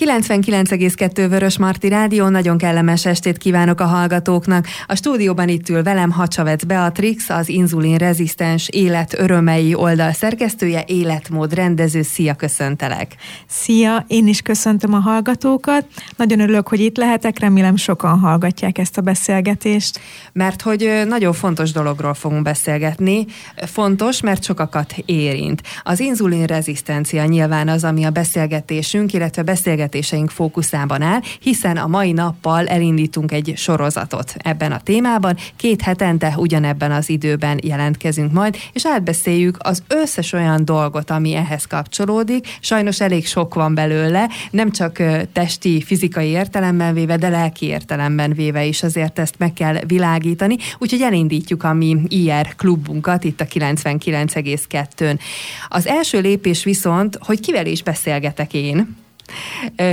99,2 0.00 1.26
Vörös 1.28 1.58
Marti 1.58 1.88
Rádió, 1.88 2.28
nagyon 2.28 2.58
kellemes 2.58 3.06
estét 3.06 3.38
kívánok 3.38 3.80
a 3.80 3.84
hallgatóknak. 3.84 4.66
A 4.86 4.94
stúdióban 4.94 5.48
itt 5.48 5.68
ül 5.68 5.82
velem 5.82 6.10
Hacsavec 6.10 6.64
Beatrix, 6.64 7.28
az 7.30 7.48
inzulin 7.48 7.96
rezisztens 7.96 8.68
élet 8.68 9.18
örömei 9.18 9.74
oldal 9.74 10.12
szerkesztője, 10.12 10.84
életmód 10.86 11.54
rendező. 11.54 12.02
Szia, 12.02 12.34
köszöntelek! 12.34 13.14
Szia, 13.46 14.04
én 14.08 14.26
is 14.26 14.40
köszöntöm 14.40 14.94
a 14.94 14.98
hallgatókat. 14.98 15.86
Nagyon 16.16 16.40
örülök, 16.40 16.68
hogy 16.68 16.80
itt 16.80 16.96
lehetek, 16.96 17.38
remélem 17.38 17.76
sokan 17.76 18.18
hallgatják 18.18 18.78
ezt 18.78 18.98
a 18.98 19.00
beszélgetést. 19.00 20.00
Mert 20.32 20.62
hogy 20.62 21.02
nagyon 21.08 21.32
fontos 21.32 21.72
dologról 21.72 22.14
fogunk 22.14 22.42
beszélgetni. 22.42 23.26
Fontos, 23.56 24.20
mert 24.20 24.44
sokakat 24.44 24.94
érint. 25.04 25.62
Az 25.82 26.00
inzulin 26.00 26.44
rezisztencia 26.44 27.24
nyilván 27.24 27.68
az, 27.68 27.84
ami 27.84 28.04
a 28.04 28.10
beszélgetésünk, 28.10 29.12
illetve 29.12 29.42
beszélgetésünk 29.42 29.88
beszélgetéseink 29.90 30.30
fókuszában 30.30 31.02
áll, 31.02 31.20
hiszen 31.40 31.76
a 31.76 31.86
mai 31.86 32.12
nappal 32.12 32.66
elindítunk 32.66 33.32
egy 33.32 33.52
sorozatot 33.56 34.34
ebben 34.38 34.72
a 34.72 34.80
témában. 34.80 35.36
Két 35.56 35.82
hetente 35.82 36.34
ugyanebben 36.36 36.92
az 36.92 37.08
időben 37.08 37.58
jelentkezünk 37.62 38.32
majd, 38.32 38.56
és 38.72 38.86
átbeszéljük 38.86 39.56
az 39.58 39.82
összes 39.88 40.32
olyan 40.32 40.64
dolgot, 40.64 41.10
ami 41.10 41.34
ehhez 41.34 41.64
kapcsolódik. 41.64 42.46
Sajnos 42.60 43.00
elég 43.00 43.26
sok 43.26 43.54
van 43.54 43.74
belőle, 43.74 44.28
nem 44.50 44.70
csak 44.70 45.02
testi, 45.32 45.82
fizikai 45.82 46.28
értelemben 46.28 46.94
véve, 46.94 47.16
de 47.16 47.28
lelki 47.28 47.66
értelemben 47.66 48.32
véve 48.32 48.64
is 48.64 48.82
azért 48.82 49.18
ezt 49.18 49.34
meg 49.38 49.52
kell 49.52 49.76
világítani. 49.86 50.56
Úgyhogy 50.78 51.00
elindítjuk 51.02 51.62
a 51.62 51.72
mi 51.72 51.96
IR 52.08 52.54
klubunkat 52.56 53.24
itt 53.24 53.40
a 53.40 53.44
99,2-n. 53.44 55.18
Az 55.68 55.86
első 55.86 56.20
lépés 56.20 56.64
viszont, 56.64 57.18
hogy 57.20 57.40
kivel 57.40 57.66
is 57.66 57.82
beszélgetek 57.82 58.54
én, 58.54 58.99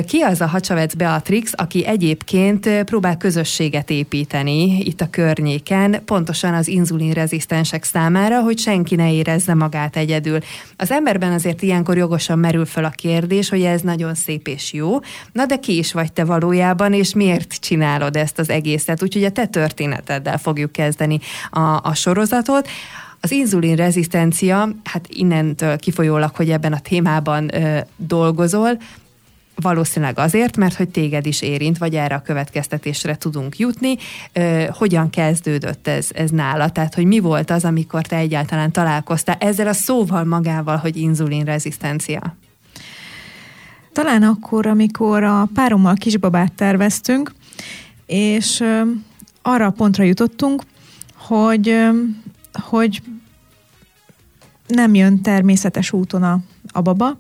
ki 0.06 0.20
az 0.20 0.42
a 0.42 0.48
Hacsavec 0.48 0.94
Beatrix, 0.94 1.52
aki 1.56 1.86
egyébként 1.86 2.84
próbál 2.84 3.18
közösséget 3.18 3.90
építeni 3.90 4.80
itt 4.80 5.02
a 5.02 5.10
környéken, 5.10 6.02
pontosan 6.06 6.54
az 6.54 6.68
inzulinrezisztensek 6.68 7.84
számára, 7.84 8.42
hogy 8.42 8.60
senki 8.60 8.96
ne 8.96 9.14
érezze 9.14 9.54
magát 9.54 9.96
egyedül. 9.96 10.40
Az 10.78 10.92
emberben 10.92 11.32
azért 11.32 11.62
ilyenkor 11.62 11.98
jogosan 11.98 12.40
merül 12.40 12.66
fel 12.66 12.86
a 12.86 12.90
kérdés, 12.90 13.50
hogy 13.50 13.62
ez 13.62 13.82
nagyon 13.82 14.16
szép 14.16 14.48
és 14.48 14.74
jó, 14.74 15.00
na 15.32 15.46
de 15.46 15.56
ki 15.56 15.78
is 15.78 15.94
vagy 15.94 16.14
te 16.14 16.26
valójában, 16.26 16.94
és 16.94 17.14
miért 17.14 17.54
csinálod 17.60 18.16
ezt 18.16 18.40
az 18.40 18.50
egészet? 18.50 19.04
Úgyhogy 19.04 19.24
a 19.24 19.32
te 19.32 19.46
történeteddel 19.46 20.38
fogjuk 20.38 20.72
kezdeni 20.72 21.20
a, 21.50 21.60
a 21.84 21.94
sorozatot. 21.94 22.68
Az 23.22 23.32
inzulin 23.32 23.76
rezisztencia, 23.76 24.70
hát 24.84 25.08
innentől 25.08 25.78
kifolyólag, 25.78 26.36
hogy 26.36 26.50
ebben 26.50 26.74
a 26.74 26.80
témában 26.80 27.56
ö, 27.56 27.80
dolgozol, 27.96 28.78
Valószínűleg 29.62 30.20
azért, 30.20 30.58
mert 30.58 30.76
hogy 30.76 30.90
téged 30.90 31.26
is 31.26 31.42
érint, 31.42 31.78
vagy 31.78 31.96
erre 31.96 32.16
a 32.16 32.22
következtetésre 32.22 33.16
tudunk 33.16 33.58
jutni. 33.58 33.98
hogyan 34.70 35.10
kezdődött 35.10 35.88
ez, 35.88 36.08
ez 36.14 36.30
nála? 36.30 36.70
Tehát, 36.70 36.96
hogy 36.96 37.06
mi 37.06 37.20
volt 37.20 37.50
az, 37.50 37.66
amikor 37.66 38.02
te 38.02 38.16
egyáltalán 38.16 38.72
találkoztál 38.72 39.36
ezzel 39.40 39.68
a 39.68 39.74
szóval 39.74 40.24
magával, 40.24 40.78
hogy 40.78 40.96
inzulinrezisztencia? 40.96 42.36
Talán 43.94 44.24
akkor, 44.24 44.66
amikor 44.66 45.24
a 45.24 45.50
párommal 45.54 45.96
kisbabát 45.96 46.54
terveztünk, 46.54 47.34
és 48.06 48.64
arra 49.42 49.66
a 49.66 49.72
pontra 49.72 50.04
jutottunk, 50.04 50.64
hogy, 51.16 51.78
hogy 52.52 53.02
nem 54.68 54.96
jön 54.96 55.22
természetes 55.22 55.92
úton 55.92 56.24
a, 56.24 56.40
a 56.72 56.82
baba, 56.82 57.18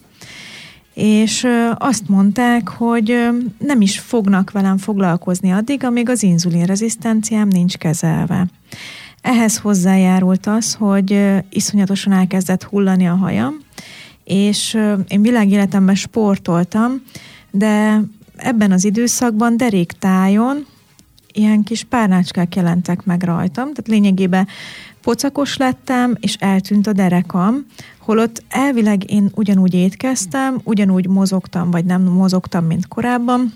és 0.97 1.47
azt 1.77 2.09
mondták, 2.09 2.69
hogy 2.69 3.29
nem 3.57 3.81
is 3.81 3.99
fognak 3.99 4.51
velem 4.51 4.77
foglalkozni 4.77 5.51
addig, 5.51 5.83
amíg 5.83 6.09
az 6.09 6.23
inzulinrezisztenciám 6.23 7.47
nincs 7.47 7.77
kezelve. 7.77 8.47
Ehhez 9.21 9.57
hozzájárult 9.57 10.45
az, 10.45 10.73
hogy 10.73 11.19
iszonyatosan 11.49 12.13
elkezdett 12.13 12.63
hullani 12.63 13.07
a 13.07 13.15
hajam, 13.15 13.57
és 14.23 14.77
én 15.07 15.21
világéletemben 15.21 15.95
sportoltam, 15.95 17.01
de 17.51 18.01
ebben 18.35 18.71
az 18.71 18.85
időszakban 18.85 19.57
deréktájon 19.57 20.65
ilyen 21.33 21.63
kis 21.63 21.83
párnácskák 21.83 22.55
jelentek 22.55 23.05
meg 23.05 23.23
rajtam, 23.23 23.73
tehát 23.73 23.87
lényegében 23.87 24.47
pocakos 25.01 25.57
lettem, 25.57 26.17
és 26.19 26.35
eltűnt 26.39 26.87
a 26.87 26.93
derekam, 26.93 27.65
holott 28.07 28.43
elvileg 28.49 29.11
én 29.11 29.31
ugyanúgy 29.35 29.73
étkeztem, 29.73 30.59
ugyanúgy 30.63 31.07
mozogtam, 31.07 31.71
vagy 31.71 31.85
nem 31.85 32.01
mozogtam, 32.01 32.65
mint 32.65 32.87
korábban, 32.87 33.53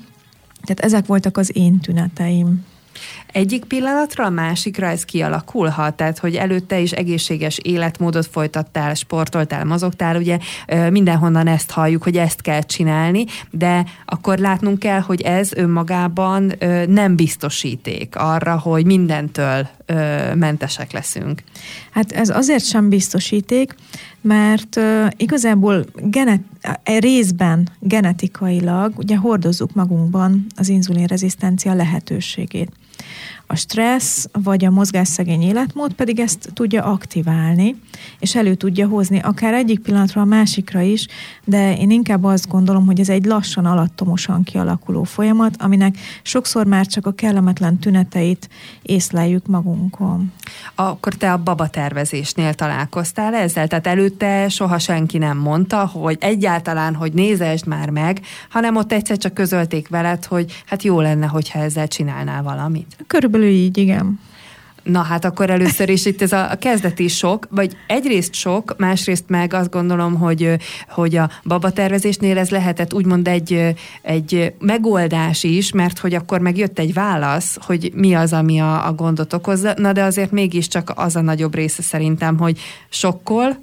tehát 0.64 0.80
ezek 0.80 1.06
voltak 1.06 1.38
az 1.38 1.52
én 1.54 1.80
tüneteim. 1.80 2.66
Egyik 3.28 3.66
pillanatra 3.66 4.26
a 4.26 4.30
másikra 4.30 4.88
ez 4.88 5.06
kialakulhat, 5.06 5.96
tehát 5.96 6.20
hogy 6.20 6.36
előtte 6.36 6.80
is 6.80 6.92
egészséges 6.92 7.58
életmódot 7.58 8.26
folytattál, 8.26 8.94
sportoltál, 8.94 9.66
mozogtál, 9.66 10.16
ugye 10.16 10.38
mindenhonnan 10.90 11.48
ezt 11.48 11.72
halljuk, 11.72 12.04
hogy 12.04 12.18
ezt 12.18 12.42
kell 12.42 12.62
csinálni, 12.62 13.26
de 13.52 13.86
akkor 14.06 14.38
látnunk 14.38 14.80
kell, 14.80 15.00
hogy 15.00 15.22
ez 15.22 15.54
önmagában 15.54 16.54
nem 16.88 17.16
biztosíték 17.16 18.16
arra, 18.16 18.58
hogy 18.58 18.86
mindentől 18.86 19.68
mentesek 20.36 20.92
leszünk. 20.92 21.44
Hát 21.92 22.12
ez 22.12 22.30
azért 22.30 22.66
sem 22.66 22.90
biztosíték, 22.90 23.76
mert 24.22 24.76
uh, 24.76 25.08
igazából 25.18 25.86
genet, 25.96 26.42
részben 26.84 27.70
genetikailag 27.80 28.94
ugye 28.98 29.18
hordozzuk 29.18 29.74
magunkban 29.74 30.46
az 30.56 30.70
inzulinrezisztencia 30.70 31.74
lehetőségét. 31.74 32.72
A 33.52 33.56
stressz 33.56 34.30
vagy 34.32 34.66
a 34.66 34.70
mozgásszegény 34.70 35.42
életmód 35.42 35.94
pedig 35.94 36.20
ezt 36.20 36.50
tudja 36.54 36.84
aktiválni, 36.84 37.76
és 38.20 38.36
elő 38.36 38.56
tudja 38.56 38.88
hozni 38.88 39.20
akár 39.20 39.54
egyik 39.54 39.80
pillanatra 39.80 40.22
a 40.22 40.26
másikra 40.26 40.82
is, 40.82 41.08
de 41.44 41.78
én 41.78 41.92
inkább 41.92 42.24
azt 42.24 42.48
gondolom, 42.48 42.86
hogy 42.86 43.00
ez 43.00 43.10
egy 43.10 43.26
lassan, 43.26 43.66
alattomosan 43.66 44.44
kialakuló 44.44 45.04
folyamat, 45.04 45.56
aminek 45.60 45.98
sokszor 46.22 46.66
már 46.66 46.86
csak 46.86 47.06
a 47.06 47.12
kellemetlen 47.12 47.78
tüneteit 47.78 48.50
észleljük 48.82 49.46
magunkon. 49.48 50.32
Akkor 50.76 51.14
te 51.14 51.32
a 51.32 51.38
baba 51.38 51.68
tervezésnél 51.68 52.54
találkoztál 52.54 53.34
ezzel? 53.34 53.68
Tehát 53.68 53.88
előtte 53.88 54.50
soha 54.50 54.80
senki 54.80 55.18
nem 55.18 55.38
mondta, 55.38 55.86
hogy 55.86 56.18
egyáltalán, 56.20 56.96
hogy 56.96 57.14
nézesd 57.14 57.68
már 57.68 57.90
meg, 57.90 58.22
hanem 58.50 58.76
ott 58.76 58.92
egyszer 58.92 59.18
csak 59.18 59.34
közölték 59.34 59.88
veled, 59.88 60.26
hogy 60.26 60.64
hát 60.66 60.84
jó 60.84 61.02
lenne, 61.02 61.26
hogyha 61.26 61.60
ezzel 61.60 61.88
csinálnál 61.88 62.44
valamit. 62.44 62.96
Körülbelül 63.08 63.41
így, 63.50 63.78
igen. 63.78 64.20
Na 64.84 65.02
hát 65.02 65.26
akkor 65.26 65.50
először 65.50 65.90
is 65.90 66.06
itt 66.06 66.22
ez 66.22 66.32
a 66.32 66.56
kezdeti 66.60 67.08
sok, 67.08 67.48
vagy 67.50 67.78
egyrészt 67.88 68.34
sok, 68.34 68.76
másrészt 68.78 69.24
meg 69.28 69.54
azt 69.54 69.70
gondolom, 69.70 70.16
hogy, 70.16 70.56
hogy 70.90 71.16
a 71.16 71.30
babatervezésnél 71.44 72.38
ez 72.38 72.50
lehetett 72.50 72.94
úgymond 72.94 73.28
egy, 73.28 73.76
egy 74.02 74.54
megoldás 74.60 75.44
is, 75.44 75.72
mert 75.72 76.00
hogy 76.00 76.14
akkor 76.14 76.40
meg 76.40 76.58
jött 76.58 76.80
egy 76.80 76.94
válasz, 76.94 77.58
hogy 77.62 77.92
mi 77.96 78.14
az, 78.14 78.34
ami 78.34 78.60
a, 78.60 78.88
a 78.88 78.94
gondot 78.94 79.34
okozza, 79.34 79.74
na 79.78 79.94
de 79.94 80.04
azért 80.04 80.32
mégiscsak 80.32 80.92
az 80.96 81.16
a 81.16 81.22
nagyobb 81.22 81.56
része 81.56 81.82
szerintem, 81.82 82.38
hogy 82.38 82.60
sokkol, 82.90 83.58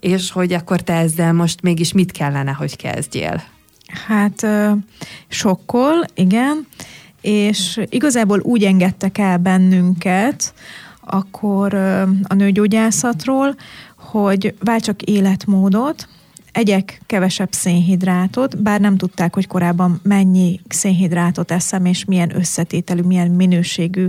és 0.00 0.30
hogy 0.30 0.52
akkor 0.52 0.80
te 0.80 0.92
ezzel 0.92 1.32
most 1.32 1.62
mégis 1.62 1.92
mit 1.92 2.12
kellene, 2.12 2.52
hogy 2.52 2.76
kezdjél? 2.76 3.42
Hát 4.06 4.46
sokkol, 5.28 6.04
igen 6.14 6.66
és 7.22 7.80
igazából 7.88 8.40
úgy 8.40 8.64
engedtek 8.64 9.18
el 9.18 9.38
bennünket 9.38 10.54
akkor 11.04 11.74
a 12.22 12.34
nőgyógyászatról, 12.34 13.54
hogy 13.96 14.54
váltsak 14.58 15.02
életmódot, 15.02 16.08
egyek 16.52 17.00
kevesebb 17.06 17.52
szénhidrátot, 17.52 18.62
bár 18.62 18.80
nem 18.80 18.96
tudták, 18.96 19.34
hogy 19.34 19.46
korábban 19.46 20.00
mennyi 20.02 20.60
szénhidrátot 20.68 21.50
eszem, 21.50 21.84
és 21.84 22.04
milyen 22.04 22.36
összetételű, 22.36 23.02
milyen 23.02 23.30
minőségű 23.30 24.08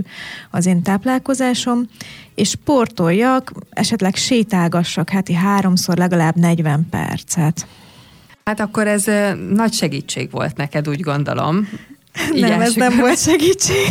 az 0.50 0.66
én 0.66 0.82
táplálkozásom, 0.82 1.88
és 2.34 2.48
sportoljak, 2.48 3.52
esetleg 3.70 4.14
sétálgassak 4.14 5.10
heti 5.10 5.34
háromszor 5.34 5.96
legalább 5.96 6.36
40 6.36 6.86
percet. 6.90 7.66
Hát 8.44 8.60
akkor 8.60 8.86
ez 8.86 9.04
nagy 9.50 9.72
segítség 9.72 10.30
volt 10.30 10.56
neked, 10.56 10.88
úgy 10.88 11.00
gondolom. 11.00 11.68
Nem, 12.32 12.60
ez 12.60 12.74
nem 12.74 12.96
volt 12.98 13.18
segítség. 13.18 13.88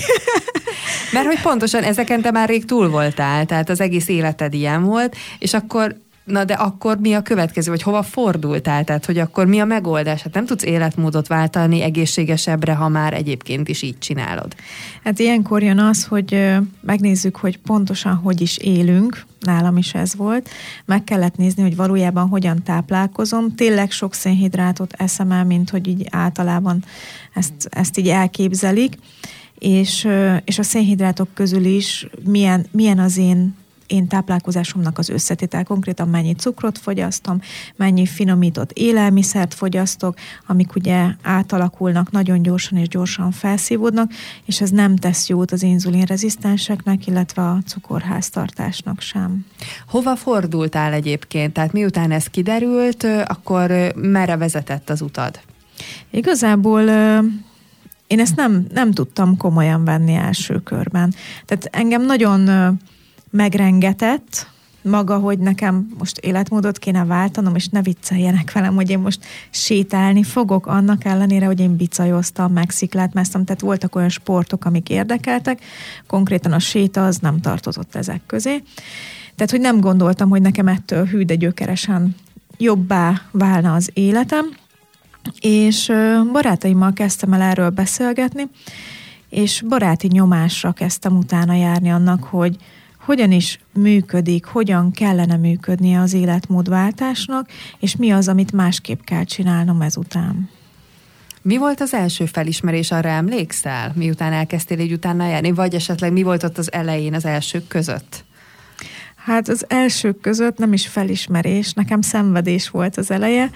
Mert 1.11 1.25
hogy 1.25 1.41
pontosan 1.41 1.83
ezeken 1.83 2.21
te 2.21 2.31
már 2.31 2.49
rég 2.49 2.65
túl 2.65 2.89
voltál, 2.89 3.45
tehát 3.45 3.69
az 3.69 3.81
egész 3.81 4.07
életed 4.07 4.53
ilyen 4.53 4.83
volt, 4.83 5.15
és 5.39 5.53
akkor 5.53 5.95
Na 6.23 6.43
de 6.43 6.53
akkor 6.53 6.97
mi 6.97 7.13
a 7.13 7.21
következő, 7.21 7.71
vagy 7.71 7.81
hova 7.81 8.03
fordultál? 8.03 8.83
Tehát, 8.83 9.05
hogy 9.05 9.17
akkor 9.17 9.45
mi 9.45 9.59
a 9.59 9.65
megoldás? 9.65 10.21
Hát 10.21 10.33
nem 10.33 10.45
tudsz 10.45 10.63
életmódot 10.63 11.27
váltani 11.27 11.81
egészségesebbre, 11.81 12.73
ha 12.73 12.87
már 12.87 13.13
egyébként 13.13 13.69
is 13.69 13.81
így 13.81 13.97
csinálod. 13.97 14.55
Hát 15.03 15.19
ilyenkor 15.19 15.63
jön 15.63 15.79
az, 15.79 16.05
hogy 16.05 16.57
megnézzük, 16.81 17.35
hogy 17.35 17.57
pontosan 17.57 18.15
hogy 18.15 18.41
is 18.41 18.57
élünk, 18.57 19.25
nálam 19.39 19.77
is 19.77 19.93
ez 19.93 20.15
volt. 20.15 20.49
Meg 20.85 21.03
kellett 21.03 21.35
nézni, 21.35 21.61
hogy 21.61 21.75
valójában 21.75 22.27
hogyan 22.27 22.63
táplálkozom. 22.63 23.55
Tényleg 23.55 23.91
sok 23.91 24.13
szénhidrátot 24.13 24.93
eszem 24.93 25.31
el, 25.31 25.45
mint 25.45 25.69
hogy 25.69 25.87
így 25.87 26.07
általában 26.11 26.83
ezt, 27.33 27.67
ezt 27.69 27.97
így 27.97 28.07
elképzelik. 28.09 28.97
És, 29.59 30.07
és 30.43 30.59
a 30.59 30.63
szénhidrátok 30.63 31.33
közül 31.33 31.65
is 31.65 32.07
milyen, 32.25 32.65
milyen 32.71 32.99
az 32.99 33.17
én 33.17 33.55
én 33.87 34.07
táplálkozásomnak 34.07 34.97
az 34.97 35.09
összetétel, 35.09 35.63
konkrétan 35.63 36.07
mennyi 36.09 36.33
cukrot 36.33 36.77
fogyasztom, 36.77 37.41
mennyi 37.75 38.05
finomított 38.05 38.71
élelmiszert 38.71 39.53
fogyasztok, 39.53 40.17
amik 40.45 40.75
ugye 40.75 41.05
átalakulnak 41.21 42.11
nagyon 42.11 42.41
gyorsan 42.41 42.77
és 42.77 42.87
gyorsan 42.87 43.31
felszívódnak, 43.31 44.11
és 44.45 44.61
ez 44.61 44.69
nem 44.69 44.95
tesz 44.95 45.29
jót 45.29 45.51
az 45.51 45.63
inzulinrezisztenseknek, 45.63 47.07
illetve 47.07 47.41
a 47.41 47.59
cukorháztartásnak 47.65 49.01
sem. 49.01 49.45
Hova 49.87 50.15
fordultál 50.15 50.93
egyébként? 50.93 51.53
Tehát 51.53 51.73
miután 51.73 52.11
ez 52.11 52.25
kiderült, 52.25 53.03
akkor 53.03 53.71
merre 53.95 54.37
vezetett 54.37 54.89
az 54.89 55.01
utad? 55.01 55.39
Igazából 56.09 56.81
én 58.07 58.19
ezt 58.19 58.35
nem, 58.35 58.65
nem 58.73 58.91
tudtam 58.91 59.37
komolyan 59.37 59.83
venni 59.83 60.13
első 60.13 60.59
körben. 60.59 61.13
Tehát 61.45 61.67
engem 61.71 62.05
nagyon 62.05 62.49
megrengetett, 63.33 64.47
maga, 64.81 65.17
hogy 65.17 65.39
nekem 65.39 65.87
most 65.97 66.17
életmódot 66.17 66.77
kéne 66.77 67.05
váltanom, 67.05 67.55
és 67.55 67.67
ne 67.67 67.81
vicceljenek 67.81 68.51
velem, 68.51 68.75
hogy 68.75 68.89
én 68.89 68.99
most 68.99 69.25
sétálni 69.49 70.23
fogok, 70.23 70.67
annak 70.67 71.05
ellenére, 71.05 71.45
hogy 71.45 71.59
én 71.59 71.75
bicajoztam, 71.75 72.53
megsziklátmáztam, 72.53 73.45
tehát 73.45 73.61
voltak 73.61 73.95
olyan 73.95 74.09
sportok, 74.09 74.65
amik 74.65 74.89
érdekeltek, 74.89 75.61
konkrétan 76.07 76.51
a 76.51 76.59
séta 76.59 77.05
az 77.05 77.17
nem 77.17 77.39
tartozott 77.39 77.95
ezek 77.95 78.21
közé. 78.27 78.63
Tehát, 79.35 79.51
hogy 79.51 79.61
nem 79.61 79.79
gondoltam, 79.79 80.29
hogy 80.29 80.41
nekem 80.41 80.67
ettől 80.67 81.05
hű, 81.05 81.23
de 81.23 81.35
gyökeresen 81.35 82.15
jobbá 82.57 83.21
válna 83.31 83.73
az 83.73 83.89
életem, 83.93 84.45
és 85.39 85.91
barátaimmal 86.31 86.93
kezdtem 86.93 87.33
el 87.33 87.41
erről 87.41 87.69
beszélgetni, 87.69 88.43
és 89.29 89.63
baráti 89.67 90.07
nyomásra 90.07 90.71
kezdtem 90.71 91.17
utána 91.17 91.53
járni 91.53 91.91
annak, 91.91 92.23
hogy, 92.23 92.57
hogyan 93.05 93.31
is 93.31 93.59
működik, 93.73 94.45
hogyan 94.45 94.91
kellene 94.91 95.37
működnie 95.37 95.99
az 95.99 96.13
életmódváltásnak, 96.13 97.49
és 97.79 97.95
mi 97.95 98.11
az, 98.11 98.27
amit 98.27 98.51
másképp 98.51 99.01
kell 99.03 99.23
csinálnom 99.23 99.81
ezután. 99.81 100.49
Mi 101.41 101.57
volt 101.57 101.81
az 101.81 101.93
első 101.93 102.25
felismerés, 102.25 102.91
arra 102.91 103.09
emlékszel, 103.09 103.91
miután 103.95 104.33
elkezdtél 104.33 104.79
így 104.79 104.93
utána 104.93 105.27
járni, 105.27 105.51
vagy 105.51 105.75
esetleg 105.75 106.11
mi 106.11 106.23
volt 106.23 106.43
ott 106.43 106.57
az 106.57 106.71
elején, 106.71 107.13
az 107.13 107.25
elsők 107.25 107.67
között? 107.67 108.23
Hát 109.15 109.47
az 109.47 109.65
elsők 109.67 110.21
között 110.21 110.57
nem 110.57 110.73
is 110.73 110.87
felismerés, 110.87 111.73
nekem 111.73 112.01
szenvedés 112.01 112.69
volt 112.69 112.97
az 112.97 113.11
eleje. 113.11 113.49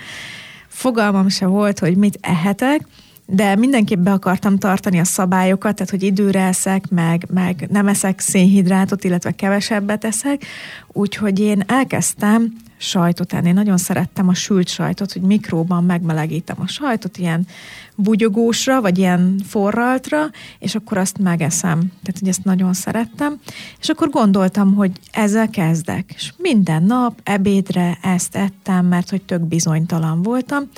Fogalmam 0.67 1.29
se 1.29 1.45
volt, 1.45 1.79
hogy 1.79 1.95
mit 1.97 2.17
ehetek, 2.21 2.87
de 3.29 3.55
mindenképp 3.55 3.99
be 3.99 4.11
akartam 4.11 4.57
tartani 4.57 4.99
a 4.99 5.03
szabályokat, 5.03 5.75
tehát 5.75 5.91
hogy 5.91 6.03
időre 6.03 6.45
eszek, 6.45 6.89
meg, 6.89 7.27
meg 7.33 7.67
nem 7.71 7.87
eszek 7.87 8.19
szénhidrátot, 8.19 9.03
illetve 9.03 9.31
kevesebbet 9.31 10.05
eszek, 10.05 10.45
úgyhogy 10.87 11.39
én 11.39 11.63
elkezdtem 11.67 12.53
sajtot 12.77 13.33
enni. 13.33 13.51
Nagyon 13.51 13.77
szerettem 13.77 14.27
a 14.27 14.33
sült 14.33 14.67
sajtot, 14.67 15.11
hogy 15.11 15.21
mikróban 15.21 15.83
megmelegítem 15.83 16.55
a 16.59 16.67
sajtot 16.67 17.17
ilyen 17.17 17.47
bugyogósra, 17.95 18.81
vagy 18.81 18.97
ilyen 18.97 19.41
forraltra, 19.47 20.25
és 20.59 20.75
akkor 20.75 20.97
azt 20.97 21.17
megeszem. 21.17 21.79
Tehát, 21.79 22.19
hogy 22.19 22.27
ezt 22.27 22.43
nagyon 22.43 22.73
szerettem. 22.73 23.39
És 23.79 23.89
akkor 23.89 24.09
gondoltam, 24.09 24.75
hogy 24.75 24.91
ezzel 25.11 25.49
kezdek. 25.49 26.13
És 26.15 26.33
minden 26.37 26.83
nap 26.83 27.19
ebédre 27.23 27.97
ezt 28.01 28.35
ettem, 28.35 28.85
mert 28.85 29.09
hogy 29.09 29.21
tök 29.21 29.41
bizonytalan 29.41 30.21
voltam. 30.21 30.69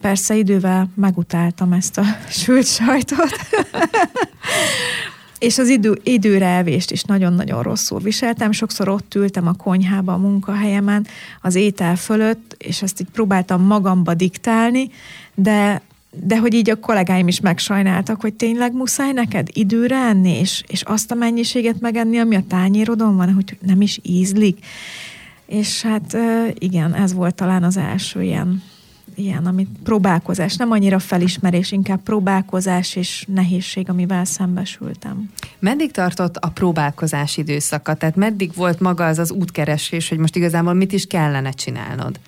Persze 0.00 0.36
idővel 0.36 0.88
megutáltam 0.94 1.72
ezt 1.72 1.98
a 1.98 2.04
sült 2.28 2.66
sajtot. 2.66 3.32
és 5.38 5.58
az 5.58 5.68
idő, 5.68 6.00
időre 6.02 6.46
elvést 6.46 6.90
is 6.90 7.02
nagyon-nagyon 7.02 7.62
rosszul 7.62 8.00
viseltem. 8.00 8.52
Sokszor 8.52 8.88
ott 8.88 9.14
ültem 9.14 9.46
a 9.46 9.52
konyhában, 9.52 10.14
a 10.14 10.28
munkahelyemen, 10.28 11.06
az 11.40 11.54
étel 11.54 11.96
fölött, 11.96 12.54
és 12.58 12.82
ezt 12.82 13.00
így 13.00 13.10
próbáltam 13.12 13.62
magamba 13.62 14.14
diktálni, 14.14 14.90
de 15.34 15.82
de 16.12 16.38
hogy 16.38 16.54
így 16.54 16.70
a 16.70 16.80
kollégáim 16.80 17.28
is 17.28 17.40
megsajnáltak, 17.40 18.20
hogy 18.20 18.34
tényleg 18.34 18.72
muszáj 18.72 19.12
neked 19.12 19.48
időre 19.52 19.96
enni, 19.96 20.38
és, 20.38 20.62
és 20.66 20.82
azt 20.82 21.10
a 21.10 21.14
mennyiséget 21.14 21.80
megenni, 21.80 22.18
ami 22.18 22.36
a 22.36 22.44
tányérodon 22.48 23.16
van, 23.16 23.32
hogy 23.32 23.56
nem 23.60 23.80
is 23.80 23.98
ízlik. 24.02 24.66
És 25.46 25.82
hát 25.82 26.16
igen, 26.54 26.94
ez 26.94 27.12
volt 27.12 27.34
talán 27.34 27.62
az 27.62 27.76
első 27.76 28.22
ilyen 28.22 28.62
ilyen, 29.20 29.46
amit 29.46 29.68
próbálkozás, 29.84 30.56
nem 30.56 30.70
annyira 30.70 30.98
felismerés, 30.98 31.72
inkább 31.72 32.02
próbálkozás 32.02 32.96
és 32.96 33.24
nehézség, 33.28 33.88
amivel 33.88 34.24
szembesültem. 34.24 35.30
Meddig 35.58 35.90
tartott 35.90 36.36
a 36.36 36.48
próbálkozás 36.48 37.36
időszaka? 37.36 37.94
Tehát 37.94 38.16
meddig 38.16 38.54
volt 38.54 38.80
maga 38.80 39.06
az 39.06 39.18
az 39.18 39.30
útkeresés, 39.30 40.08
hogy 40.08 40.18
most 40.18 40.36
igazából 40.36 40.74
mit 40.74 40.92
is 40.92 41.06
kellene 41.06 41.50
csinálnod? 41.50 42.20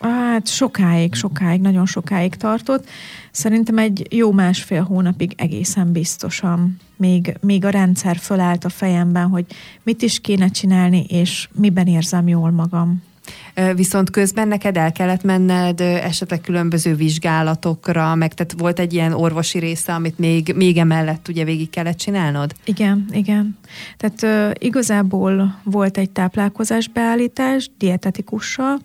Hát 0.00 0.48
sokáig, 0.48 1.14
sokáig, 1.14 1.60
nagyon 1.60 1.86
sokáig 1.86 2.34
tartott. 2.34 2.88
Szerintem 3.30 3.78
egy 3.78 4.06
jó 4.10 4.32
másfél 4.32 4.82
hónapig 4.82 5.32
egészen 5.36 5.92
biztosan 5.92 6.76
még, 6.96 7.36
még 7.40 7.64
a 7.64 7.70
rendszer 7.70 8.16
fölállt 8.16 8.64
a 8.64 8.68
fejemben, 8.68 9.28
hogy 9.28 9.44
mit 9.82 10.02
is 10.02 10.20
kéne 10.20 10.48
csinálni, 10.48 11.04
és 11.08 11.48
miben 11.52 11.86
érzem 11.86 12.28
jól 12.28 12.50
magam. 12.50 13.02
Viszont 13.74 14.10
közben 14.10 14.48
neked 14.48 14.76
el 14.76 14.92
kellett 14.92 15.22
menned 15.22 15.80
esetleg 15.80 16.40
különböző 16.40 16.94
vizsgálatokra, 16.94 18.14
meg 18.14 18.34
tehát 18.34 18.54
volt 18.58 18.78
egy 18.78 18.92
ilyen 18.92 19.12
orvosi 19.12 19.58
része, 19.58 19.94
amit 19.94 20.18
még, 20.18 20.52
még 20.56 20.76
emellett 20.76 21.28
ugye 21.28 21.44
végig 21.44 21.70
kellett 21.70 21.96
csinálnod? 21.96 22.54
Igen, 22.64 23.06
igen. 23.10 23.58
Tehát 23.96 24.58
igazából 24.58 25.60
volt 25.62 25.98
egy 25.98 26.10
táplálkozásbeállítás 26.10 27.70
dietetikussal, 27.78 28.78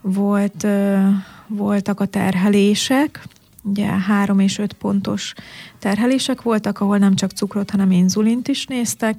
volt, 0.00 0.62
uh, 0.62 1.08
voltak 1.46 2.00
a 2.00 2.06
terhelések, 2.06 3.22
ugye 3.62 3.86
három 3.86 4.38
és 4.38 4.58
öt 4.58 4.72
pontos 4.72 5.32
terhelések 5.78 6.42
voltak, 6.42 6.80
ahol 6.80 6.98
nem 6.98 7.14
csak 7.14 7.30
cukrot, 7.30 7.70
hanem 7.70 7.90
inzulint 7.90 8.48
is 8.48 8.66
néztek, 8.66 9.16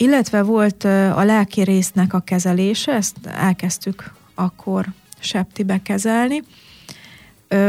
illetve 0.00 0.42
volt 0.42 0.84
a 0.84 1.24
lelki 1.24 1.60
résznek 1.60 2.14
a 2.14 2.20
kezelése, 2.20 2.92
ezt 2.92 3.16
elkezdtük 3.26 4.12
akkor 4.34 4.86
septibe 5.18 5.82
kezelni. 5.82 6.42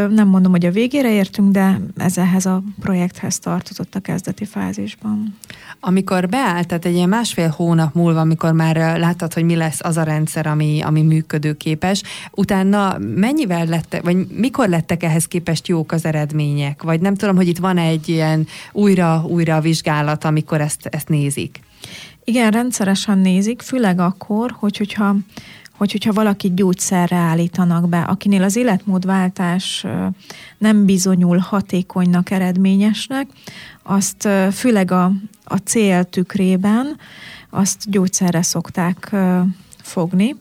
Nem 0.09 0.27
mondom, 0.27 0.51
hogy 0.51 0.65
a 0.65 0.71
végére 0.71 1.11
értünk, 1.11 1.51
de 1.51 1.79
ez 1.97 2.17
ehhez 2.17 2.45
a 2.45 2.63
projekthez 2.79 3.39
tartozott 3.39 3.95
a 3.95 3.99
kezdeti 3.99 4.45
fázisban. 4.45 5.37
Amikor 5.79 6.29
beállt, 6.29 6.67
tehát 6.67 6.85
egy 6.85 6.93
ilyen 6.93 7.09
másfél 7.09 7.47
hónap 7.47 7.93
múlva, 7.93 8.19
amikor 8.19 8.51
már 8.51 8.99
láttad, 8.99 9.33
hogy 9.33 9.43
mi 9.43 9.55
lesz 9.55 9.79
az 9.83 9.97
a 9.97 10.03
rendszer, 10.03 10.47
ami, 10.47 10.81
ami 10.81 11.01
működőképes, 11.01 12.03
utána 12.31 12.97
mennyivel 13.15 13.65
lettek, 13.65 14.03
vagy 14.03 14.27
mikor 14.27 14.69
lettek 14.69 15.03
ehhez 15.03 15.25
képest 15.25 15.67
jók 15.67 15.91
az 15.91 16.05
eredmények? 16.05 16.83
Vagy 16.83 17.01
nem 17.01 17.15
tudom, 17.15 17.35
hogy 17.35 17.47
itt 17.47 17.57
van 17.57 17.77
egy 17.77 18.09
ilyen 18.09 18.47
újra-újra 18.71 19.59
vizsgálat, 19.59 20.23
amikor 20.23 20.61
ezt, 20.61 20.85
ezt 20.85 21.09
nézik? 21.09 21.59
Igen, 22.29 22.51
rendszeresen 22.51 23.17
nézik, 23.17 23.61
főleg 23.61 23.99
akkor, 23.99 24.55
hogy, 24.59 24.77
hogyha, 24.77 25.15
hogy, 25.77 25.91
hogyha 25.91 26.13
valaki 26.13 26.53
gyógyszerre 26.53 27.15
állítanak 27.15 27.89
be, 27.89 28.01
akinél 28.01 28.43
az 28.43 28.55
életmódváltás 28.55 29.85
nem 30.57 30.85
bizonyul 30.85 31.37
hatékonynak, 31.37 32.31
eredményesnek, 32.31 33.27
azt 33.83 34.27
főleg 34.51 34.91
a, 34.91 35.11
a 35.43 35.55
cél 35.55 36.03
tükrében 36.03 36.97
azt 37.49 37.89
gyógyszerre 37.89 38.41
szokták 38.41 39.15
fogni, 39.81 40.35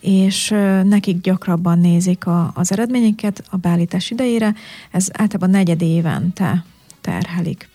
és 0.00 0.48
nekik 0.84 1.20
gyakrabban 1.20 1.78
nézik 1.78 2.26
a, 2.26 2.50
az 2.54 2.72
eredményeket 2.72 3.44
a 3.50 3.56
beállítás 3.56 4.10
idejére, 4.10 4.54
ez 4.90 5.08
általában 5.12 5.50
negyed 5.50 5.82
évente 5.82 6.64
terhelik. 7.00 7.72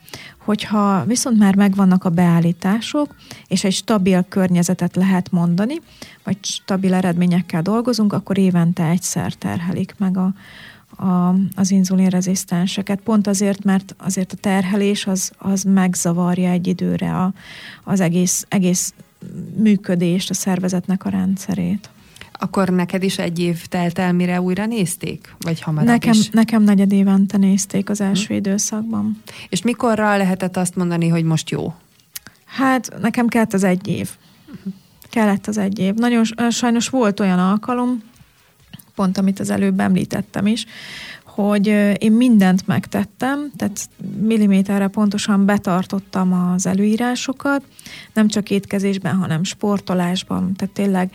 Hogyha 0.50 1.06
viszont 1.06 1.38
már 1.38 1.56
megvannak 1.56 2.04
a 2.04 2.10
beállítások, 2.10 3.16
és 3.48 3.64
egy 3.64 3.74
stabil 3.74 4.26
környezetet 4.30 4.96
lehet 4.96 5.32
mondani, 5.32 5.82
vagy 6.24 6.38
stabil 6.42 6.94
eredményekkel 6.94 7.62
dolgozunk, 7.62 8.14
akkor 8.14 8.38
évente 8.38 8.84
egyszer 8.84 9.34
terhelik 9.34 9.96
meg 9.98 10.18
a, 10.18 10.34
a, 11.06 11.36
az 11.56 11.72
inzulinrezisztenseket. 11.72 13.00
Pont 13.00 13.28
azért, 13.28 13.64
mert 13.64 13.96
azért 13.98 14.34
a 14.34 14.38
terhelés 14.42 15.08
az, 15.08 15.32
az 15.38 15.64
megzavarja 15.64 16.50
egy 16.50 16.68
időre 16.68 17.16
a, 17.16 17.34
az 17.84 18.00
egész, 18.00 18.46
egész 18.48 18.94
működést, 19.56 20.30
a 20.30 20.34
szervezetnek 20.34 21.06
a 21.06 21.10
rendszerét. 21.10 21.90
Akkor 22.42 22.70
neked 22.70 23.04
is 23.04 23.18
egy 23.18 23.40
év 23.40 23.66
telt 23.66 24.00
el, 24.00 24.14
mire 24.14 24.42
újra 24.42 24.66
nézték? 24.66 25.36
Vagy 25.40 25.62
hamarabb 25.62 25.88
nekem, 25.88 26.12
is? 26.12 26.30
Nekem 26.30 26.64
negyed 26.64 26.92
évente 26.92 27.38
nézték 27.38 27.90
az 27.90 28.02
első 28.02 28.28
hmm. 28.28 28.36
időszakban. 28.36 29.22
És 29.50 29.62
mikorra 29.62 30.18
lehetett 30.18 30.58
azt 30.58 30.76
mondani, 30.76 31.08
hogy 31.08 31.24
most 31.24 31.50
jó? 31.50 31.74
Hát 32.46 33.00
nekem 33.02 33.28
kellett 33.28 33.54
az 33.54 33.64
egy 33.64 33.88
év. 33.88 34.10
Uh-huh. 34.48 34.74
Kellett 35.10 35.48
az 35.48 35.58
egy 35.58 35.80
év. 35.80 35.94
Nagyon 35.94 36.24
sajnos 36.50 36.90
volt 36.90 37.20
olyan 37.20 37.40
alkalom, 37.40 38.04
pont 38.96 39.18
amit 39.18 39.40
az 39.40 39.50
előbb 39.50 39.80
említettem 39.80 40.48
is, 40.48 40.66
hogy 41.44 41.68
én 41.98 42.12
mindent 42.12 42.68
megtettem, 42.68 43.52
tehát 43.56 43.90
milliméterre 44.20 44.88
pontosan 44.88 45.46
betartottam 45.46 46.34
az 46.34 46.66
előírásokat, 46.66 47.64
nem 48.14 48.28
csak 48.28 48.50
étkezésben, 48.50 49.16
hanem 49.16 49.44
sportolásban, 49.44 50.54
tehát 50.54 50.74
tényleg 50.74 51.12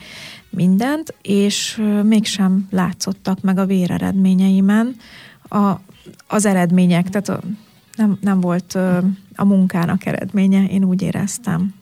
mindent, 0.49 1.13
és 1.21 1.81
mégsem 2.03 2.67
látszottak 2.71 3.41
meg 3.41 3.57
a 3.57 3.65
véreredményeimen 3.65 4.95
a, 5.49 5.71
az 6.27 6.45
eredmények, 6.45 7.09
tehát 7.09 7.29
a, 7.29 7.47
nem, 7.95 8.17
nem 8.21 8.39
volt 8.39 8.77
a 9.35 9.45
munkának 9.45 10.05
eredménye, 10.05 10.63
én 10.63 10.83
úgy 10.83 11.01
éreztem. 11.01 11.73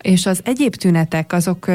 És 0.00 0.26
az 0.26 0.40
egyéb 0.44 0.74
tünetek, 0.74 1.32
azok 1.32 1.66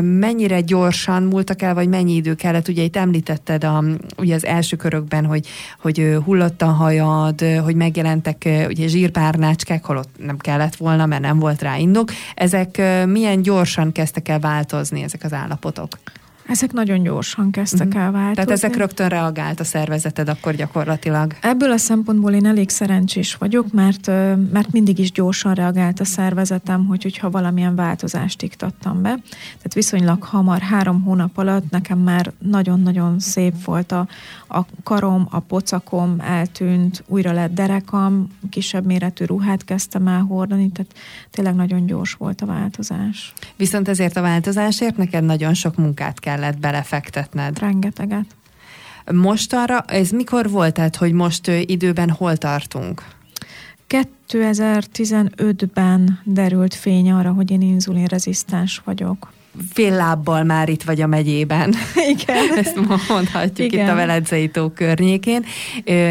mennyire 0.00 0.60
gyorsan 0.60 1.22
múltak 1.22 1.62
el, 1.62 1.74
vagy 1.74 1.88
mennyi 1.88 2.14
idő 2.14 2.34
kellett? 2.34 2.68
Ugye 2.68 2.82
itt 2.82 2.96
említetted 2.96 3.64
a, 3.64 3.84
ugye 4.16 4.34
az 4.34 4.44
első 4.44 4.76
körökben, 4.76 5.24
hogy, 5.24 5.46
hogy 5.80 6.16
hullott 6.24 6.62
a 6.62 6.66
hajad, 6.66 7.40
hogy 7.40 7.74
megjelentek 7.74 8.48
ugye 8.68 8.88
zsírpárnácskák, 8.88 9.84
holott 9.84 10.10
nem 10.18 10.36
kellett 10.36 10.76
volna, 10.76 11.06
mert 11.06 11.22
nem 11.22 11.38
volt 11.38 11.62
rá 11.62 11.76
indok. 11.76 12.12
Ezek 12.34 12.82
milyen 13.06 13.42
gyorsan 13.42 13.92
kezdtek 13.92 14.28
el 14.28 14.40
változni, 14.40 15.02
ezek 15.02 15.24
az 15.24 15.32
állapotok? 15.32 15.88
Ezek 16.46 16.72
nagyon 16.72 17.02
gyorsan 17.02 17.50
kezdtek 17.50 17.86
uh-huh. 17.86 18.02
el 18.02 18.10
változni. 18.10 18.34
Tehát 18.34 18.50
ezek 18.50 18.76
rögtön 18.76 19.08
reagált 19.08 19.60
a 19.60 19.64
szervezeted 19.64 20.28
akkor 20.28 20.54
gyakorlatilag? 20.54 21.34
Ebből 21.40 21.70
a 21.70 21.76
szempontból 21.76 22.32
én 22.32 22.46
elég 22.46 22.68
szerencsés 22.68 23.34
vagyok, 23.34 23.72
mert, 23.72 24.06
mert 24.52 24.72
mindig 24.72 24.98
is 24.98 25.12
gyorsan 25.12 25.54
reagált 25.54 26.00
a 26.00 26.04
szervezetem, 26.04 26.86
hogy, 26.86 27.02
hogyha 27.02 27.30
valamilyen 27.30 27.74
változást 27.74 28.42
iktattam 28.42 29.02
be. 29.02 29.08
Tehát 29.44 29.74
viszonylag 29.74 30.22
hamar, 30.22 30.60
három 30.60 31.02
hónap 31.02 31.38
alatt 31.38 31.70
nekem 31.70 31.98
már 31.98 32.32
nagyon-nagyon 32.38 33.18
szép 33.18 33.64
volt 33.64 33.92
a, 33.92 34.08
a 34.48 34.60
karom, 34.82 35.26
a 35.30 35.38
pocakom 35.40 36.16
eltűnt, 36.20 37.04
újra 37.06 37.32
lett 37.32 37.54
derekam, 37.54 38.26
kisebb 38.50 38.84
méretű 38.84 39.24
ruhát 39.24 39.64
kezdtem 39.64 40.08
el 40.08 40.20
hordani, 40.20 40.70
tehát 40.70 40.92
tényleg 41.30 41.54
nagyon 41.54 41.86
gyors 41.86 42.12
volt 42.12 42.40
a 42.40 42.46
változás. 42.46 43.32
Viszont 43.56 43.88
ezért 43.88 44.16
a 44.16 44.20
változásért 44.20 44.96
neked 44.96 45.24
nagyon 45.24 45.54
sok 45.54 45.76
munkát 45.76 46.20
kellett 46.36 46.58
belefektetned. 46.58 47.58
Rengeteget. 47.58 48.26
Most 49.12 49.52
arra, 49.52 49.80
ez 49.80 50.10
mikor 50.10 50.50
volt, 50.50 50.74
tehát, 50.74 50.96
hogy 50.96 51.12
most 51.12 51.46
időben 51.48 52.10
hol 52.10 52.36
tartunk? 52.36 53.04
2015-ben 54.28 56.20
derült 56.24 56.74
fény 56.74 57.10
arra, 57.10 57.32
hogy 57.32 57.50
én 57.50 57.60
inzulinrezisztens 57.60 58.82
vagyok 58.84 59.32
fél 59.72 59.94
lábbal 59.96 60.44
már 60.44 60.68
itt 60.68 60.82
vagy 60.82 61.00
a 61.00 61.06
megyében. 61.06 61.74
Igen. 62.18 62.58
Ezt 62.58 62.78
mondhatjuk 63.08 63.72
Igen. 63.72 63.86
itt 63.86 63.92
a 63.92 63.94
Veledzei 63.94 64.48
tó 64.48 64.70
környékén. 64.70 65.44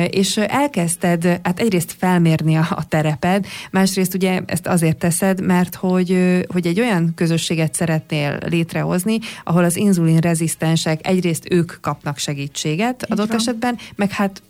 És 0.09 0.37
elkezdted, 0.37 1.39
hát 1.43 1.59
egyrészt 1.59 1.95
felmérni 1.99 2.55
a, 2.55 2.67
a 2.69 2.87
tereped, 2.87 3.45
másrészt 3.71 4.13
ugye 4.13 4.41
ezt 4.45 4.67
azért 4.67 4.97
teszed, 4.97 5.45
mert 5.45 5.75
hogy, 5.75 6.41
hogy 6.47 6.67
egy 6.67 6.79
olyan 6.79 7.11
közösséget 7.15 7.73
szeretnél 7.73 8.37
létrehozni, 8.45 9.19
ahol 9.43 9.63
az 9.63 9.75
inzulin 9.75 10.17
rezisztensek 10.17 11.07
egyrészt 11.07 11.47
ők 11.49 11.73
kapnak 11.81 12.17
segítséget 12.17 13.01
Így 13.03 13.11
adott 13.11 13.27
van. 13.27 13.37
esetben, 13.37 13.77
meg 13.95 14.11
hát 14.11 14.41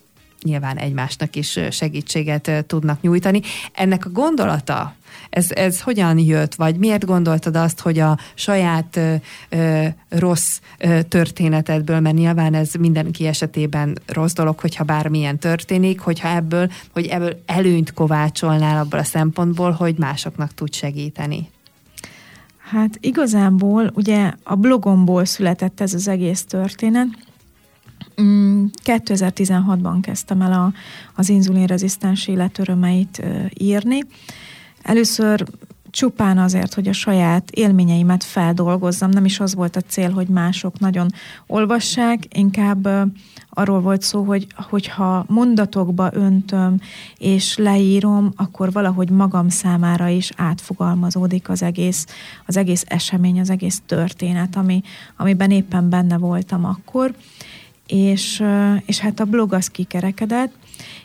nyilván 0.42 0.76
egymásnak 0.76 1.36
is 1.36 1.58
segítséget 1.70 2.64
tudnak 2.66 3.00
nyújtani. 3.00 3.40
Ennek 3.72 4.06
a 4.06 4.10
gondolata, 4.10 4.94
ez, 5.36 5.50
ez 5.50 5.80
hogyan 5.80 6.18
jött, 6.18 6.54
vagy 6.54 6.76
miért 6.76 7.04
gondoltad 7.04 7.56
azt, 7.56 7.80
hogy 7.80 7.98
a 7.98 8.18
saját 8.34 9.00
ö, 9.48 9.86
rossz 10.08 10.60
ö, 10.78 11.02
történetedből, 11.02 12.00
mert 12.00 12.16
nyilván 12.16 12.54
ez 12.54 12.72
mindenki 12.78 13.26
esetében 13.26 13.98
rossz 14.06 14.32
dolog, 14.32 14.58
hogyha 14.58 14.84
bármilyen 14.84 15.38
történik, 15.38 16.00
hogyha 16.00 16.28
ebből, 16.28 16.70
hogy 16.92 17.06
ebből 17.06 17.42
előnyt 17.46 17.92
kovácsolnál 17.92 18.78
abból 18.78 18.98
a 18.98 19.04
szempontból, 19.04 19.70
hogy 19.70 19.94
másoknak 19.98 20.54
tud 20.54 20.74
segíteni? 20.74 21.48
Hát 22.70 22.98
igazából 23.00 23.90
ugye 23.94 24.32
a 24.42 24.54
blogomból 24.54 25.24
született 25.24 25.80
ez 25.80 25.94
az 25.94 26.08
egész 26.08 26.44
történet, 26.44 27.06
2016-ban 28.84 29.96
mm, 29.96 30.00
kezdtem 30.00 30.42
el 30.42 30.52
a, 30.52 30.72
az 31.14 31.28
inzulinrezisztens 31.28 32.28
életörömeit 32.28 33.22
írni. 33.58 33.98
Először 34.86 35.44
csupán 35.90 36.38
azért, 36.38 36.74
hogy 36.74 36.88
a 36.88 36.92
saját 36.92 37.50
élményeimet 37.50 38.24
feldolgozzam. 38.24 39.10
Nem 39.10 39.24
is 39.24 39.40
az 39.40 39.54
volt 39.54 39.76
a 39.76 39.80
cél, 39.80 40.10
hogy 40.10 40.28
mások 40.28 40.78
nagyon 40.78 41.08
olvassák, 41.46 42.36
inkább 42.36 42.88
arról 43.50 43.80
volt 43.80 44.02
szó, 44.02 44.22
hogy 44.22 44.46
hogyha 44.56 45.24
mondatokba 45.28 46.10
öntöm 46.12 46.80
és 47.18 47.56
leírom, 47.56 48.32
akkor 48.36 48.72
valahogy 48.72 49.10
magam 49.10 49.48
számára 49.48 50.08
is 50.08 50.30
átfogalmazódik 50.36 51.48
az 51.48 51.62
egész, 51.62 52.06
az 52.46 52.56
egész 52.56 52.84
esemény, 52.86 53.40
az 53.40 53.50
egész 53.50 53.82
történet, 53.86 54.56
ami, 54.56 54.82
amiben 55.16 55.50
éppen 55.50 55.88
benne 55.88 56.18
voltam 56.18 56.64
akkor 56.64 57.14
és, 57.86 58.44
és 58.86 58.98
hát 58.98 59.20
a 59.20 59.24
blog 59.24 59.52
az 59.52 59.68
kikerekedett. 59.68 60.52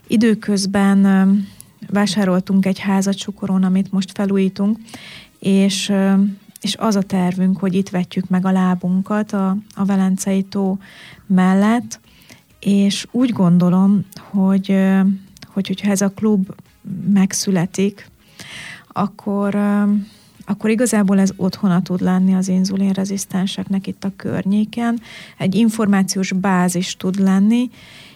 Időközben 0.08 1.06
vásároltunk 1.90 2.66
egy 2.66 2.80
házat 2.80 3.18
Sukoron, 3.18 3.64
amit 3.64 3.92
most 3.92 4.12
felújítunk, 4.12 4.78
és, 5.40 5.94
és 6.62 6.76
az 6.76 6.96
a 6.96 7.02
tervünk, 7.02 7.58
hogy 7.58 7.74
itt 7.74 7.90
vetjük 7.90 8.30
meg 8.30 8.46
a 8.46 8.52
lábunkat 8.52 9.32
a, 9.32 9.58
a 9.76 9.86
Velencei 9.86 10.44
tó 10.44 10.78
mellett, 11.26 12.00
és 12.60 13.08
úgy 13.12 13.32
gondolom, 13.32 14.06
hogy, 14.30 14.76
hogy 15.48 15.68
hogyha 15.68 15.92
ez 15.92 16.02
a 16.02 16.10
klub 16.10 16.54
megszületik, 17.14 18.10
akkor 18.88 19.56
akkor 20.46 20.70
igazából 20.70 21.20
ez 21.20 21.34
otthona 21.36 21.82
tud 21.82 22.02
lenni 22.02 22.34
az 22.34 22.48
inzulinrezisztenseknek 22.48 23.88
itt 23.88 24.04
a 24.04 24.12
környéken. 24.16 25.00
Egy 25.38 25.56
információs 25.56 26.32
bázis 26.32 26.96
tud 26.98 27.20
lenni, 27.20 27.70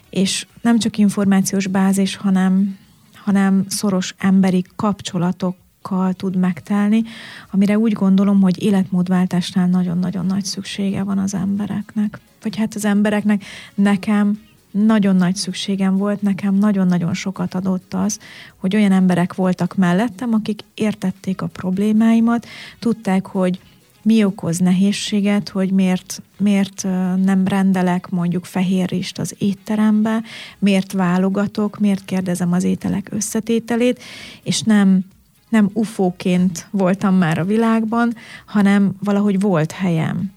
és 0.10 0.48
nem 0.62 0.80
csak 0.80 0.98
információs 0.98 1.68
bázis, 1.68 2.16
hanem, 2.16 2.78
hanem 3.26 3.66
szoros 3.68 4.16
emberi 4.18 4.66
kapcsolatok 4.76 5.56
tud 6.12 6.36
megtelni, 6.36 7.04
amire 7.52 7.78
úgy 7.78 7.94
gondolom, 7.94 8.42
hogy 8.42 8.64
életmódváltásnál 8.64 9.68
nagyon-nagyon 9.68 10.26
nagy 10.26 10.46
szüksége 10.46 11.04
van 11.04 11.18
az 11.18 11.34
embereknek. 11.34 12.20
Vagy 12.42 12.56
hát 12.56 12.76
az 12.76 12.86
embereknek, 12.86 13.44
nekem 13.76 14.40
nagyon 14.72 15.16
nagy 15.16 15.36
szükségem 15.36 15.98
volt, 15.98 16.22
nekem 16.22 16.54
nagyon-nagyon 16.54 17.14
sokat 17.14 17.54
adott 17.54 17.94
az, 17.94 18.20
hogy 18.56 18.76
olyan 18.76 18.92
emberek 18.92 19.34
voltak 19.34 19.76
mellettem, 19.76 20.34
akik 20.34 20.62
értették 20.74 21.42
a 21.42 21.48
problémáimat, 21.48 22.48
tudták, 22.80 23.26
hogy 23.26 23.60
mi 24.06 24.24
okoz 24.24 24.58
nehézséget, 24.58 25.50
hogy 25.50 25.72
miért, 25.72 26.22
miért 26.38 26.84
nem 27.24 27.48
rendelek 27.48 28.10
mondjuk 28.10 28.46
fehérrist 28.46 29.20
az 29.20 29.36
étterembe, 29.38 30.24
miért 30.60 30.92
válogatok, 30.92 31.80
miért 31.80 32.06
kérdezem 32.06 32.52
az 32.52 32.64
ételek 32.64 33.08
összetételét, 33.12 34.02
és 34.44 34.62
nem, 34.62 35.00
nem 35.50 35.70
ufóként 35.74 36.68
voltam 36.72 37.16
már 37.16 37.38
a 37.38 37.46
világban, 37.46 38.16
hanem 38.46 38.96
valahogy 39.04 39.40
volt 39.40 39.72
helyem. 39.72 40.32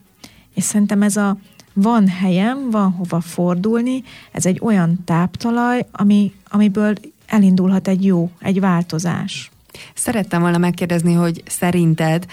És 0.53 0.63
szerintem 0.63 1.01
ez 1.01 1.17
a 1.17 1.37
van 1.73 2.07
helyem, 2.07 2.69
van 2.69 2.91
hova 2.91 3.19
fordulni, 3.21 4.03
ez 4.31 4.45
egy 4.45 4.59
olyan 4.63 4.99
táptalaj, 5.05 5.85
ami, 5.91 6.33
amiből 6.47 6.93
elindulhat 7.25 7.87
egy 7.87 8.05
jó, 8.05 8.31
egy 8.39 8.59
változás. 8.59 9.51
Szerettem 9.93 10.41
volna 10.41 10.57
megkérdezni, 10.57 11.13
hogy 11.13 11.43
szerinted 11.47 12.25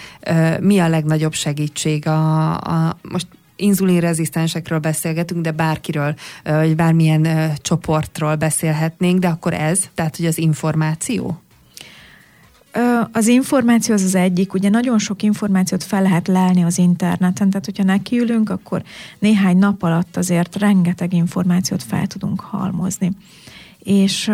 mi 0.59 0.79
a 0.79 0.87
legnagyobb 0.87 1.33
segítség 1.33 2.07
a, 2.07 2.53
a 2.55 2.97
most 3.01 3.27
inzulinrezisztensekről 3.57 4.79
beszélgetünk, 4.79 5.41
de 5.41 5.51
bárkiről, 5.51 6.15
vagy 6.43 6.75
bármilyen 6.75 7.53
csoportról 7.61 8.35
beszélhetnénk, 8.35 9.19
de 9.19 9.27
akkor 9.27 9.53
ez, 9.53 9.89
tehát 9.93 10.15
hogy 10.15 10.25
az 10.25 10.37
információ? 10.37 11.41
Az 13.11 13.27
információ 13.27 13.93
az 13.93 14.03
az 14.03 14.15
egyik, 14.15 14.53
ugye 14.53 14.69
nagyon 14.69 14.99
sok 14.99 15.23
információt 15.23 15.83
fel 15.83 16.01
lehet 16.01 16.27
lelni 16.27 16.63
az 16.63 16.77
interneten, 16.77 17.49
tehát 17.49 17.65
hogyha 17.65 17.83
nekiülünk, 17.83 18.49
akkor 18.49 18.83
néhány 19.19 19.57
nap 19.57 19.83
alatt 19.83 20.17
azért 20.17 20.55
rengeteg 20.55 21.13
információt 21.13 21.83
fel 21.83 22.07
tudunk 22.07 22.39
halmozni. 22.39 23.11
És 23.79 24.31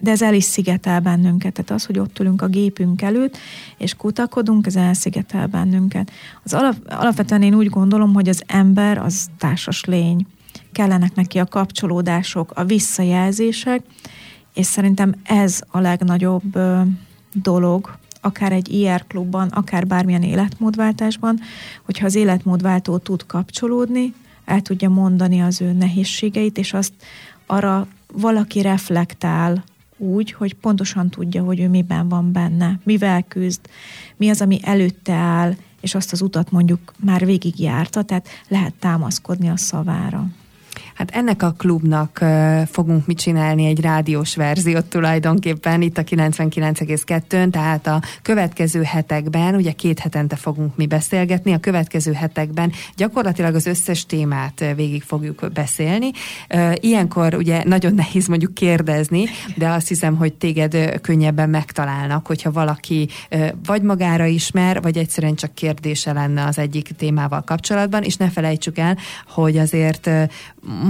de 0.00 0.10
ez 0.10 0.22
el 0.22 0.34
is 0.34 0.44
szigetel 0.44 1.00
bennünket. 1.00 1.52
Tehát 1.52 1.70
az, 1.70 1.84
hogy 1.84 1.98
ott 1.98 2.18
ülünk 2.18 2.42
a 2.42 2.46
gépünk 2.46 3.02
előtt, 3.02 3.38
és 3.76 3.94
kutakodunk, 3.94 4.66
ez 4.66 4.76
elszigetel 4.76 5.46
bennünket. 5.46 6.10
Az 6.42 6.54
alap, 6.54 6.76
alapvetően 6.88 7.42
én 7.42 7.54
úgy 7.54 7.68
gondolom, 7.68 8.14
hogy 8.14 8.28
az 8.28 8.42
ember 8.46 8.98
az 8.98 9.30
társas 9.38 9.84
lény. 9.84 10.26
Kellenek 10.72 11.14
neki 11.14 11.38
a 11.38 11.46
kapcsolódások, 11.46 12.52
a 12.54 12.64
visszajelzések, 12.64 13.82
és 14.54 14.66
szerintem 14.66 15.14
ez 15.22 15.60
a 15.68 15.78
legnagyobb 15.78 16.56
ö, 16.56 16.80
dolog, 17.32 17.98
akár 18.20 18.52
egy 18.52 18.72
IR 18.72 19.06
klubban, 19.06 19.48
akár 19.48 19.86
bármilyen 19.86 20.22
életmódváltásban, 20.22 21.40
hogyha 21.84 22.06
az 22.06 22.14
életmódváltó 22.14 22.98
tud 22.98 23.26
kapcsolódni, 23.26 24.14
el 24.44 24.60
tudja 24.60 24.88
mondani 24.88 25.42
az 25.42 25.60
ő 25.60 25.72
nehézségeit, 25.72 26.58
és 26.58 26.72
azt 26.72 26.92
arra 27.46 27.86
valaki 28.12 28.60
reflektál 28.60 29.64
úgy, 30.00 30.32
hogy 30.32 30.54
pontosan 30.54 31.10
tudja, 31.10 31.42
hogy 31.42 31.60
ő 31.60 31.68
miben 31.68 32.08
van 32.08 32.32
benne, 32.32 32.78
mivel 32.84 33.22
küzd, 33.22 33.60
mi 34.16 34.28
az, 34.28 34.40
ami 34.40 34.60
előtte 34.62 35.12
áll, 35.12 35.54
és 35.80 35.94
azt 35.94 36.12
az 36.12 36.20
utat 36.20 36.50
mondjuk 36.50 36.92
már 37.04 37.24
végigjárta, 37.24 38.02
tehát 38.02 38.28
lehet 38.48 38.74
támaszkodni 38.74 39.48
a 39.48 39.56
szavára. 39.56 40.26
Hát 41.00 41.10
ennek 41.10 41.42
a 41.42 41.54
klubnak 41.58 42.24
fogunk 42.70 43.06
mit 43.06 43.18
csinálni 43.18 43.66
egy 43.66 43.80
rádiós 43.80 44.36
verziót 44.36 44.84
tulajdonképpen 44.84 45.82
itt 45.82 45.98
a 45.98 46.02
99,2-ön, 46.02 47.50
tehát 47.50 47.86
a 47.86 48.02
következő 48.22 48.82
hetekben, 48.82 49.54
ugye 49.54 49.72
két 49.72 49.98
hetente 49.98 50.36
fogunk 50.36 50.76
mi 50.76 50.86
beszélgetni, 50.86 51.52
a 51.52 51.58
következő 51.58 52.12
hetekben 52.12 52.72
gyakorlatilag 52.96 53.54
az 53.54 53.66
összes 53.66 54.06
témát 54.06 54.64
végig 54.76 55.02
fogjuk 55.02 55.52
beszélni. 55.52 56.10
Ilyenkor 56.74 57.34
ugye 57.34 57.62
nagyon 57.64 57.94
nehéz 57.94 58.26
mondjuk 58.26 58.54
kérdezni, 58.54 59.24
de 59.56 59.68
azt 59.68 59.88
hiszem, 59.88 60.16
hogy 60.16 60.32
téged 60.32 61.00
könnyebben 61.00 61.50
megtalálnak, 61.50 62.26
hogyha 62.26 62.52
valaki 62.52 63.08
vagy 63.66 63.82
magára 63.82 64.24
ismer, 64.24 64.82
vagy 64.82 64.96
egyszerűen 64.96 65.34
csak 65.34 65.54
kérdése 65.54 66.12
lenne 66.12 66.44
az 66.44 66.58
egyik 66.58 66.88
témával 66.96 67.42
kapcsolatban, 67.42 68.02
és 68.02 68.16
ne 68.16 68.30
felejtsük 68.30 68.78
el, 68.78 68.96
hogy 69.26 69.58
azért 69.58 70.10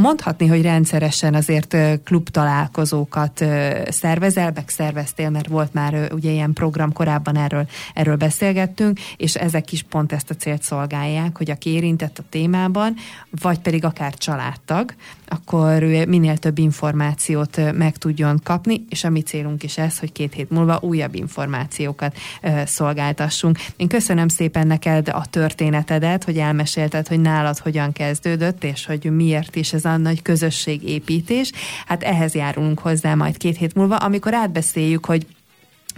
mondhatni, 0.01 0.47
hogy 0.47 0.63
rendszeresen 0.63 1.35
azért 1.35 1.77
klub 2.05 2.29
találkozókat 2.29 3.45
szervezel, 3.89 4.53
meg 4.55 4.69
szerveztél, 4.69 5.31
mert 5.31 5.47
volt 5.47 5.75
már 5.75 6.11
ugye 6.13 6.31
ilyen 6.31 6.53
program, 6.53 6.93
korábban 6.93 7.37
erről, 7.37 7.69
erről 7.95 8.17
beszélgettünk, 8.17 8.99
és 9.17 9.35
ezek 9.35 9.73
is 9.73 9.83
pont 9.83 10.13
ezt 10.13 10.31
a 10.31 10.35
célt 10.35 10.63
szolgálják, 10.63 11.37
hogy 11.37 11.51
aki 11.51 11.71
érintett 11.71 12.19
a 12.19 12.25
témában, 12.29 12.95
vagy 13.31 13.59
pedig 13.59 13.85
akár 13.85 14.15
családtag, 14.15 14.95
akkor 15.29 15.83
ő 15.83 16.07
minél 16.07 16.37
több 16.37 16.59
információt 16.59 17.73
meg 17.73 17.97
tudjon 17.97 18.41
kapni, 18.43 18.85
és 18.89 19.05
a 19.05 19.11
mi 19.11 19.21
célunk 19.21 19.63
is 19.63 19.79
ez, 19.79 19.99
hogy 19.99 20.13
két 20.13 20.35
hét 20.35 20.51
múlva 20.51 20.79
újabb 20.83 21.15
információkat 21.15 22.17
szolgáltassunk. 22.65 23.59
Én 23.77 23.89
köszönöm 23.89 24.29
szépen 24.29 24.67
neked 24.67 25.09
a 25.09 25.25
történetedet, 25.31 26.25
hogy 26.25 26.37
elmesélted, 26.37 27.09
hogy 27.09 27.21
nálad 27.21 27.59
hogyan 27.59 27.93
kezdődött, 27.93 28.65
és 28.65 28.87
hogy 28.87 29.05
miért 29.05 29.57
is 29.57 29.73
ez 29.85 29.93
a 29.93 29.97
nagy 29.97 30.23
közösségépítés. 30.23 31.53
Hát 31.87 32.03
ehhez 32.03 32.35
járulunk 32.35 32.79
hozzá 32.79 33.15
majd 33.15 33.37
két 33.37 33.57
hét 33.57 33.75
múlva, 33.75 33.97
amikor 33.97 34.35
átbeszéljük, 34.35 35.05
hogy 35.05 35.27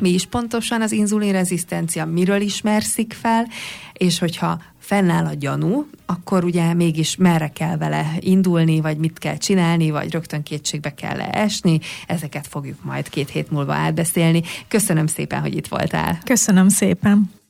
mi 0.00 0.08
is 0.08 0.26
pontosan 0.26 0.82
az 0.82 0.92
inzulinrezisztencia, 0.92 2.04
miről 2.04 2.40
ismerszik 2.40 3.12
fel, 3.12 3.46
és 3.92 4.18
hogyha 4.18 4.60
fennáll 4.78 5.24
a 5.24 5.34
gyanú, 5.34 5.86
akkor 6.06 6.44
ugye 6.44 6.74
mégis 6.74 7.16
merre 7.16 7.48
kell 7.48 7.76
vele 7.76 8.12
indulni, 8.20 8.80
vagy 8.80 8.96
mit 8.96 9.18
kell 9.18 9.36
csinálni, 9.36 9.90
vagy 9.90 10.12
rögtön 10.12 10.42
kétségbe 10.42 10.94
kell 10.94 11.20
esni. 11.20 11.80
Ezeket 12.06 12.46
fogjuk 12.46 12.84
majd 12.84 13.08
két 13.08 13.30
hét 13.30 13.50
múlva 13.50 13.72
átbeszélni. 13.72 14.42
Köszönöm 14.68 15.06
szépen, 15.06 15.40
hogy 15.40 15.56
itt 15.56 15.66
voltál. 15.66 16.18
Köszönöm 16.24 16.68
szépen. 16.68 17.41